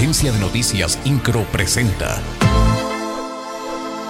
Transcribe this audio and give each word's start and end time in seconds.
Agencia 0.00 0.32
de 0.32 0.38
Noticias 0.38 0.98
Incro 1.04 1.42
presenta. 1.52 2.22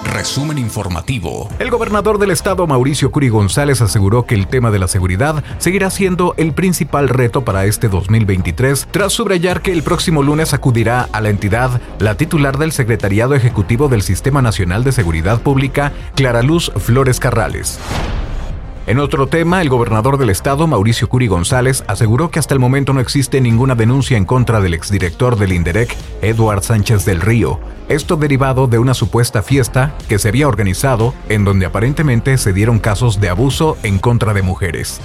Resumen 0.05 0.57
informativo. 0.57 1.49
El 1.59 1.69
gobernador 1.69 2.17
del 2.17 2.31
estado, 2.31 2.65
Mauricio 2.65 3.11
Curi 3.11 3.27
González, 3.27 3.81
aseguró 3.81 4.25
que 4.25 4.35
el 4.35 4.47
tema 4.47 4.71
de 4.71 4.79
la 4.79 4.87
seguridad 4.87 5.43
seguirá 5.57 5.89
siendo 5.89 6.33
el 6.37 6.53
principal 6.53 7.09
reto 7.09 7.43
para 7.43 7.65
este 7.65 7.89
2023, 7.89 8.87
tras 8.89 9.11
subrayar 9.11 9.61
que 9.61 9.73
el 9.73 9.83
próximo 9.83 10.23
lunes 10.23 10.53
acudirá 10.53 11.09
a 11.11 11.19
la 11.19 11.27
entidad 11.27 11.81
la 11.99 12.15
titular 12.15 12.57
del 12.57 12.71
Secretariado 12.71 13.35
Ejecutivo 13.35 13.89
del 13.89 14.01
Sistema 14.01 14.41
Nacional 14.41 14.85
de 14.85 14.93
Seguridad 14.93 15.41
Pública, 15.41 15.91
Clara 16.15 16.41
Luz 16.41 16.71
Flores 16.77 17.19
Carrales. 17.19 17.79
En 18.87 18.97
otro 18.97 19.27
tema, 19.27 19.61
el 19.61 19.69
gobernador 19.69 20.17
del 20.17 20.31
estado, 20.31 20.65
Mauricio 20.65 21.07
Curi 21.07 21.27
González, 21.27 21.83
aseguró 21.87 22.31
que 22.31 22.39
hasta 22.39 22.55
el 22.55 22.59
momento 22.59 22.93
no 22.93 22.99
existe 22.99 23.39
ninguna 23.39 23.75
denuncia 23.75 24.17
en 24.17 24.25
contra 24.25 24.59
del 24.59 24.73
exdirector 24.73 25.37
del 25.37 25.53
INDEREC, 25.53 25.95
Eduard 26.23 26.63
Sánchez 26.63 27.05
del 27.05 27.21
Río. 27.21 27.59
Esto 27.89 28.17
derivado 28.17 28.65
de 28.65 28.79
una 28.79 28.95
supuesta 28.95 29.43
fiesta 29.43 29.93
que 30.09 30.17
se 30.17 30.29
había 30.29 30.47
organizado 30.47 31.13
en 31.29 31.45
donde 31.45 31.67
aparentemente 31.67 32.37
se 32.39 32.53
dieron 32.53 32.79
casos 32.79 33.21
de 33.21 33.29
abuso 33.29 33.77
en 33.83 33.99
contra 33.99 34.33
de 34.33 34.41
mujeres. 34.41 34.99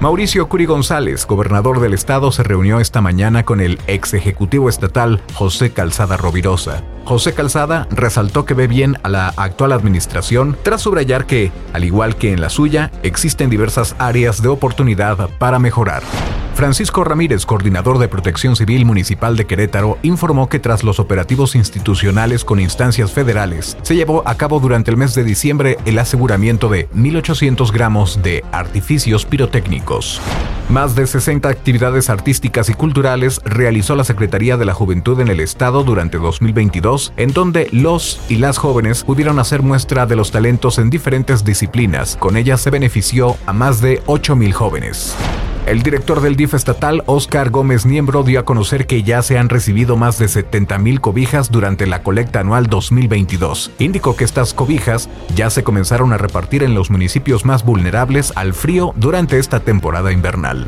Mauricio 0.00 0.48
Curi 0.48 0.64
González, 0.64 1.26
gobernador 1.26 1.78
del 1.78 1.92
estado, 1.92 2.32
se 2.32 2.42
reunió 2.42 2.80
esta 2.80 3.02
mañana 3.02 3.44
con 3.44 3.60
el 3.60 3.78
ex 3.86 4.14
ejecutivo 4.14 4.70
estatal 4.70 5.20
José 5.34 5.72
Calzada 5.74 6.16
Rovirosa. 6.16 6.82
José 7.04 7.34
Calzada 7.34 7.86
resaltó 7.90 8.46
que 8.46 8.54
ve 8.54 8.66
bien 8.66 8.96
a 9.02 9.10
la 9.10 9.28
actual 9.36 9.72
administración 9.72 10.56
tras 10.62 10.80
subrayar 10.80 11.26
que, 11.26 11.52
al 11.74 11.84
igual 11.84 12.16
que 12.16 12.32
en 12.32 12.40
la 12.40 12.48
suya, 12.48 12.90
existen 13.02 13.50
diversas 13.50 13.94
áreas 13.98 14.40
de 14.40 14.48
oportunidad 14.48 15.28
para 15.38 15.58
mejorar. 15.58 16.02
Francisco 16.60 17.04
Ramírez, 17.04 17.46
coordinador 17.46 17.96
de 17.96 18.06
Protección 18.06 18.54
Civil 18.54 18.84
Municipal 18.84 19.34
de 19.34 19.46
Querétaro, 19.46 19.96
informó 20.02 20.50
que 20.50 20.58
tras 20.58 20.84
los 20.84 21.00
operativos 21.00 21.54
institucionales 21.54 22.44
con 22.44 22.60
instancias 22.60 23.12
federales, 23.12 23.78
se 23.80 23.96
llevó 23.96 24.22
a 24.26 24.34
cabo 24.34 24.60
durante 24.60 24.90
el 24.90 24.98
mes 24.98 25.14
de 25.14 25.24
diciembre 25.24 25.78
el 25.86 25.98
aseguramiento 25.98 26.68
de 26.68 26.86
1.800 26.90 27.72
gramos 27.72 28.22
de 28.22 28.44
artificios 28.52 29.24
pirotécnicos. 29.24 30.20
Más 30.68 30.94
de 30.94 31.06
60 31.06 31.48
actividades 31.48 32.10
artísticas 32.10 32.68
y 32.68 32.74
culturales 32.74 33.40
realizó 33.46 33.96
la 33.96 34.04
Secretaría 34.04 34.58
de 34.58 34.66
la 34.66 34.74
Juventud 34.74 35.18
en 35.20 35.28
el 35.28 35.40
Estado 35.40 35.82
durante 35.82 36.18
2022, 36.18 37.14
en 37.16 37.32
donde 37.32 37.70
los 37.72 38.20
y 38.28 38.36
las 38.36 38.58
jóvenes 38.58 39.02
pudieron 39.02 39.38
hacer 39.38 39.62
muestra 39.62 40.04
de 40.04 40.16
los 40.16 40.30
talentos 40.30 40.78
en 40.78 40.90
diferentes 40.90 41.42
disciplinas. 41.42 42.18
Con 42.18 42.36
ellas 42.36 42.60
se 42.60 42.68
benefició 42.68 43.38
a 43.46 43.54
más 43.54 43.80
de 43.80 44.02
8.000 44.02 44.52
jóvenes. 44.52 45.16
El 45.70 45.84
director 45.84 46.20
del 46.20 46.34
DIF 46.34 46.54
estatal, 46.54 47.04
Oscar 47.06 47.50
Gómez 47.50 47.86
Niembro, 47.86 48.24
dio 48.24 48.40
a 48.40 48.44
conocer 48.44 48.88
que 48.88 49.04
ya 49.04 49.22
se 49.22 49.38
han 49.38 49.48
recibido 49.48 49.96
más 49.96 50.18
de 50.18 50.26
70.000 50.26 50.98
cobijas 50.98 51.52
durante 51.52 51.86
la 51.86 52.02
colecta 52.02 52.40
anual 52.40 52.66
2022. 52.66 53.70
Indicó 53.78 54.16
que 54.16 54.24
estas 54.24 54.52
cobijas 54.52 55.08
ya 55.36 55.48
se 55.48 55.62
comenzaron 55.62 56.12
a 56.12 56.18
repartir 56.18 56.64
en 56.64 56.74
los 56.74 56.90
municipios 56.90 57.44
más 57.44 57.64
vulnerables 57.64 58.32
al 58.34 58.52
frío 58.52 58.92
durante 58.96 59.38
esta 59.38 59.60
temporada 59.60 60.10
invernal. 60.10 60.66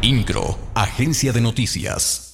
INCRO, 0.00 0.56
Agencia 0.76 1.32
de 1.32 1.40
Noticias. 1.40 2.28